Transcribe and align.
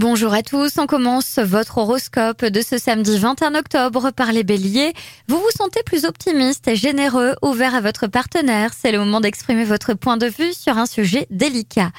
Bonjour 0.00 0.32
à 0.32 0.42
tous, 0.42 0.78
on 0.78 0.86
commence 0.86 1.38
votre 1.38 1.76
horoscope 1.76 2.46
de 2.46 2.62
ce 2.62 2.78
samedi 2.78 3.18
21 3.18 3.54
octobre 3.54 4.12
par 4.12 4.32
les 4.32 4.44
béliers. 4.44 4.94
Vous 5.28 5.36
vous 5.36 5.50
sentez 5.54 5.82
plus 5.82 6.06
optimiste, 6.06 6.74
généreux, 6.74 7.34
ouvert 7.42 7.74
à 7.74 7.82
votre 7.82 8.06
partenaire. 8.06 8.70
C'est 8.72 8.92
le 8.92 8.98
moment 8.98 9.20
d'exprimer 9.20 9.64
votre 9.64 9.92
point 9.92 10.16
de 10.16 10.24
vue 10.24 10.54
sur 10.54 10.78
un 10.78 10.86
sujet 10.86 11.26
délicat. 11.28 11.90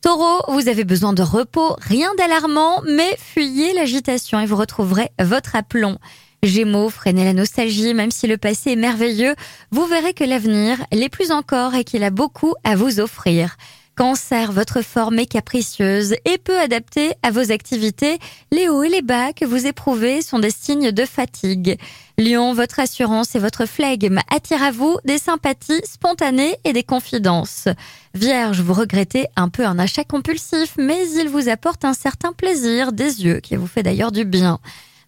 Taureau, 0.00 0.40
vous 0.48 0.70
avez 0.70 0.84
besoin 0.84 1.12
de 1.12 1.20
repos, 1.20 1.76
rien 1.82 2.08
d'alarmant, 2.16 2.80
mais 2.88 3.14
fuyez 3.18 3.74
l'agitation 3.74 4.40
et 4.40 4.46
vous 4.46 4.56
retrouverez 4.56 5.10
votre 5.20 5.54
aplomb. 5.54 5.98
Gémeaux, 6.42 6.88
freinez 6.88 7.26
la 7.26 7.34
nostalgie, 7.34 7.92
même 7.92 8.10
si 8.10 8.26
le 8.26 8.38
passé 8.38 8.70
est 8.70 8.76
merveilleux, 8.76 9.34
vous 9.70 9.84
verrez 9.84 10.14
que 10.14 10.24
l'avenir 10.24 10.78
l'est 10.92 11.10
plus 11.10 11.30
encore 11.30 11.74
et 11.74 11.84
qu'il 11.84 12.04
a 12.04 12.10
beaucoup 12.10 12.54
à 12.64 12.74
vous 12.74 13.00
offrir. 13.00 13.58
Cancer, 14.00 14.50
votre 14.50 14.80
forme 14.80 15.18
est 15.18 15.26
capricieuse 15.26 16.14
et 16.24 16.38
peu 16.38 16.58
adaptée 16.58 17.12
à 17.22 17.30
vos 17.30 17.52
activités. 17.52 18.18
Les 18.50 18.66
hauts 18.66 18.82
et 18.82 18.88
les 18.88 19.02
bas 19.02 19.34
que 19.34 19.44
vous 19.44 19.66
éprouvez 19.66 20.22
sont 20.22 20.38
des 20.38 20.50
signes 20.50 20.90
de 20.90 21.04
fatigue. 21.04 21.76
Lion, 22.16 22.54
votre 22.54 22.80
assurance 22.80 23.34
et 23.34 23.38
votre 23.38 23.66
flegme 23.66 24.20
attirent 24.30 24.62
à 24.62 24.70
vous 24.70 24.96
des 25.04 25.18
sympathies 25.18 25.82
spontanées 25.84 26.56
et 26.64 26.72
des 26.72 26.82
confidences. 26.82 27.68
Vierge, 28.14 28.62
vous 28.62 28.72
regrettez 28.72 29.26
un 29.36 29.50
peu 29.50 29.66
un 29.66 29.78
achat 29.78 30.04
compulsif, 30.04 30.76
mais 30.78 31.06
il 31.18 31.28
vous 31.28 31.50
apporte 31.50 31.84
un 31.84 31.92
certain 31.92 32.32
plaisir 32.32 32.92
des 32.92 33.22
yeux 33.22 33.40
qui 33.40 33.56
vous 33.56 33.66
fait 33.66 33.82
d'ailleurs 33.82 34.12
du 34.12 34.24
bien. 34.24 34.60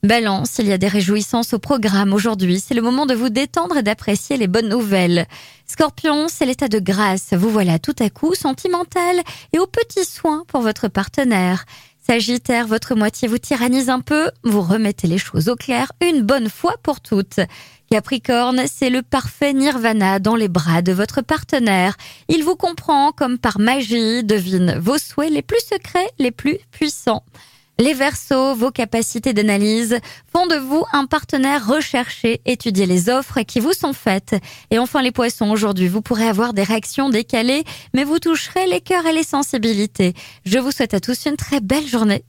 Balance, 0.04 0.58
il 0.58 0.66
y 0.66 0.72
a 0.72 0.78
des 0.78 0.88
réjouissances 0.88 1.54
au 1.54 1.60
programme 1.60 2.12
aujourd'hui. 2.12 2.58
C'est 2.58 2.74
le 2.74 2.82
moment 2.82 3.06
de 3.06 3.14
vous 3.14 3.28
détendre 3.28 3.76
et 3.76 3.84
d'apprécier 3.84 4.36
les 4.36 4.48
bonnes 4.48 4.68
nouvelles. 4.68 5.28
Scorpion, 5.68 6.26
c'est 6.26 6.44
l'état 6.44 6.66
de 6.66 6.80
grâce. 6.80 7.34
Vous 7.34 7.50
voilà 7.50 7.78
tout 7.78 7.94
à 8.00 8.10
coup 8.10 8.34
sentimental 8.34 9.20
et 9.52 9.60
aux 9.60 9.68
petits 9.68 10.04
soins 10.04 10.42
pour 10.48 10.60
votre 10.60 10.88
partenaire. 10.88 11.66
Sagittaire, 12.04 12.66
votre 12.66 12.96
moitié 12.96 13.28
vous 13.28 13.38
tyrannise 13.38 13.90
un 13.90 14.00
peu. 14.00 14.28
Vous 14.42 14.60
remettez 14.60 15.06
les 15.06 15.18
choses 15.18 15.48
au 15.48 15.54
clair 15.54 15.92
une 16.00 16.22
bonne 16.22 16.48
fois 16.48 16.74
pour 16.82 17.00
toutes. 17.00 17.38
Capricorne, 17.88 18.62
c'est 18.66 18.90
le 18.90 19.02
parfait 19.02 19.52
nirvana 19.52 20.18
dans 20.18 20.34
les 20.34 20.48
bras 20.48 20.82
de 20.82 20.90
votre 20.90 21.22
partenaire. 21.22 21.96
Il 22.26 22.42
vous 22.42 22.56
comprend 22.56 23.12
comme 23.12 23.38
par 23.38 23.60
magie, 23.60 24.24
devine 24.24 24.80
vos 24.80 24.98
souhaits 24.98 25.30
les 25.30 25.42
plus 25.42 25.60
secrets, 25.60 26.10
les 26.18 26.32
plus 26.32 26.58
puissants. 26.72 27.22
Les 27.82 27.94
Verseaux, 27.94 28.54
vos 28.54 28.70
capacités 28.70 29.32
d'analyse 29.32 29.98
font 30.30 30.46
de 30.46 30.54
vous 30.54 30.84
un 30.92 31.06
partenaire 31.06 31.66
recherché. 31.66 32.40
Étudiez 32.46 32.86
les 32.86 33.08
offres 33.08 33.40
qui 33.40 33.58
vous 33.58 33.72
sont 33.72 33.92
faites. 33.92 34.36
Et 34.70 34.78
enfin 34.78 35.02
les 35.02 35.10
Poissons, 35.10 35.50
aujourd'hui, 35.50 35.88
vous 35.88 36.00
pourrez 36.00 36.28
avoir 36.28 36.52
des 36.52 36.62
réactions 36.62 37.10
décalées, 37.10 37.64
mais 37.92 38.04
vous 38.04 38.20
toucherez 38.20 38.68
les 38.68 38.80
cœurs 38.80 39.06
et 39.06 39.12
les 39.12 39.24
sensibilités. 39.24 40.14
Je 40.44 40.60
vous 40.60 40.70
souhaite 40.70 40.94
à 40.94 41.00
tous 41.00 41.26
une 41.26 41.36
très 41.36 41.58
belle 41.58 41.88
journée. 41.88 42.22